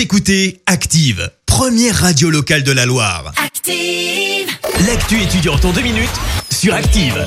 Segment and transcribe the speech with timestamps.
[0.00, 3.34] Vous écoutez Active, première radio locale de la Loire.
[3.36, 4.48] Active.
[4.86, 6.08] L'actu étudiante en deux minutes
[6.50, 7.22] sur Active.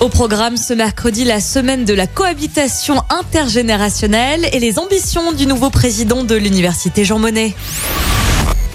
[0.00, 5.70] Au programme ce mercredi, la semaine de la cohabitation intergénérationnelle et les ambitions du nouveau
[5.70, 7.54] président de l'université Jean Monnet.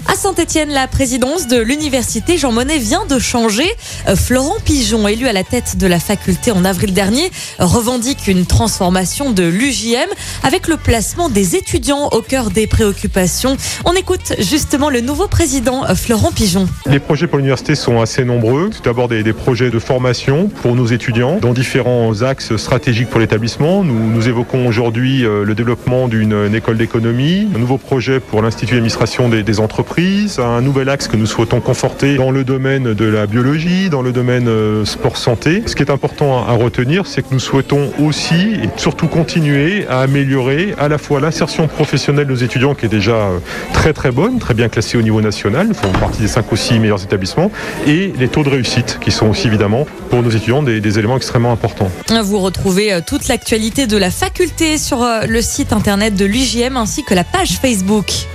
[0.06, 3.66] À Saint-Etienne, la présidence de l'université Jean Monnet vient de changer.
[4.06, 8.44] Euh, Florent Pigeon, élu à la tête de la faculté en avril dernier, revendique une
[8.44, 10.08] transformation de l'UJM
[10.42, 13.56] avec le placement des étudiants au cœur des préoccupations.
[13.84, 16.68] On écoute justement le nouveau président euh, Florent Pigeon.
[16.86, 18.70] Les projets pour l'université sont assez nombreux.
[18.70, 23.82] Tout d'abord des, projets de formation pour nos étudiants dans différents axes stratégiques pour l'établissement.
[23.82, 28.74] Nous, évoquons aujourd'hui euh, le développement d'une une école d'économie, un nouveau projet pour l'Institut
[28.74, 29.93] d'administration des entreprises,
[30.38, 34.12] un nouvel axe que nous souhaitons conforter dans le domaine de la biologie, dans le
[34.12, 35.62] domaine euh, sport-santé.
[35.66, 40.00] Ce qui est important à, retenir, c'est que nous souhaitons aussi et surtout continuer à
[40.00, 43.38] améliorer à la fois l'insertion professionnelle de nos étudiants qui est déjà euh,
[43.72, 46.80] très très bonne, très bien classée au niveau national, font partie des 5 ou 6
[46.80, 47.52] meilleurs établissements,
[47.86, 51.16] et les taux de réussite qui sont aussi évidemment pour nos étudiants des, des éléments
[51.16, 51.90] extrêmement importants.
[52.24, 57.04] Vous retrouvez euh, toute l'actualité de la faculté sur le site internet de l'UJM ainsi
[57.04, 58.26] que la page Facebook.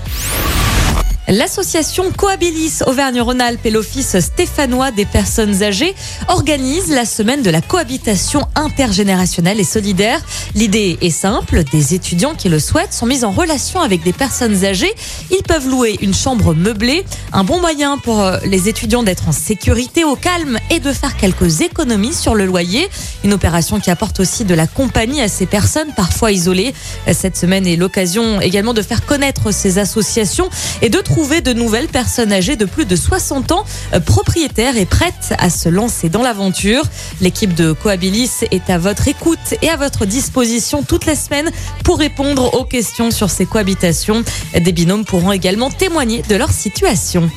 [1.29, 5.93] L'association Coabilis Auvergne-Rhône-Alpes et l'Office stéphanois des personnes âgées
[6.27, 10.19] organisent la semaine de la cohabitation intergénérationnelle et solidaire.
[10.55, 14.65] L'idée est simple, des étudiants qui le souhaitent sont mis en relation avec des personnes
[14.65, 14.91] âgées.
[15.29, 19.31] Ils peuvent louer une chambre meublée, un bon moyen pour euh, les étudiants d'être en
[19.31, 22.89] sécurité, au calme et de faire quelques économies sur le loyer.
[23.23, 26.73] Une opération qui apporte aussi de la compagnie à ces personnes parfois isolées.
[27.13, 30.49] Cette semaine est l'occasion également de faire connaître ces associations
[30.81, 34.85] et de trouver de nouvelles personnes âgées de plus de 60 ans euh, propriétaires et
[34.85, 36.83] prêtes à se lancer dans l'aventure.
[37.19, 41.51] L'équipe de Coabilis est à votre écoute et à votre disposition toute la semaine
[41.83, 44.23] pour répondre aux questions sur ces cohabitations.
[44.57, 47.29] Des binômes pourront également témoigner de leur situation.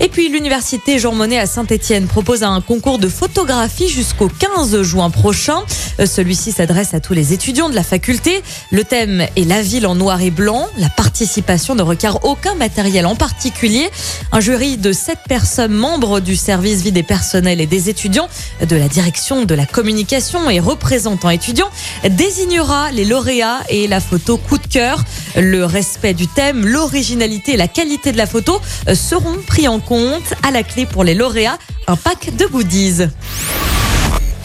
[0.00, 5.08] Et puis l'université Jean Monnet à Saint-Etienne propose un concours de photographie jusqu'au 15 juin
[5.08, 5.62] prochain.
[6.00, 8.42] Euh, Celui-ci s'adresse à tous les étudiants de la faculté.
[8.70, 10.66] Le thème est la ville en noir et blanc.
[10.78, 13.90] La participation ne requiert aucun matériel en particulier.
[14.32, 18.28] Un jury de sept personnes membres du service vie des personnels et des étudiants
[18.66, 21.70] de la direction de la communication et représentants étudiants
[22.08, 25.04] désignera les lauréats et la photo coup de cœur.
[25.36, 29.80] Le respect du thème, l'originalité et la qualité de la photo euh, seront pris en
[29.80, 30.34] compte.
[30.42, 33.08] À la clé pour les lauréats, un pack de goodies.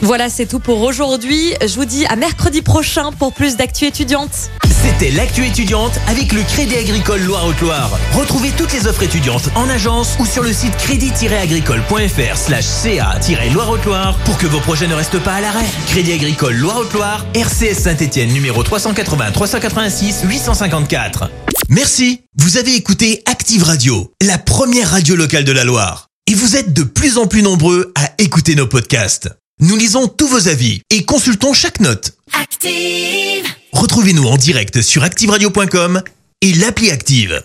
[0.02, 1.54] Voilà, c'est tout pour aujourd'hui.
[1.62, 4.50] Je vous dis à mercredi prochain pour plus d'actu étudiante.
[4.82, 8.00] C'était l'actu étudiante avec le Crédit Agricole Loire-Haute-Loire.
[8.14, 14.38] Retrouvez toutes les offres étudiantes en agence ou sur le site crédit-agricole.fr slash ca-loire-haute-loire pour
[14.38, 15.66] que vos projets ne restent pas à l'arrêt.
[15.88, 21.30] Crédit Agricole Loire-Haute-Loire, RCS Saint-Etienne numéro 380 386 854.
[21.68, 22.22] Merci.
[22.38, 26.08] Vous avez écouté Active Radio, la première radio locale de la Loire.
[26.26, 29.30] Et vous êtes de plus en plus nombreux à écouter nos podcasts.
[29.62, 32.14] Nous lisons tous vos avis et consultons chaque note.
[32.31, 33.46] Active.
[33.74, 36.02] Retrouvez-nous en direct sur activeradio.com
[36.40, 37.44] et l'appli Active.